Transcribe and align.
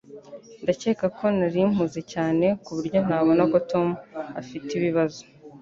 Ndakeka 0.63 1.05
ko 1.17 1.25
nari 1.37 1.59
mpuze 1.71 1.99
cyane 2.13 2.45
kuburyo 2.63 2.99
ntabona 3.05 3.43
ko 3.51 3.57
Tom 3.71 3.87
afite 4.41 4.69
ibibazo 4.79 5.21